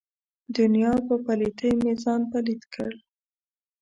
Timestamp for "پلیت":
2.31-2.63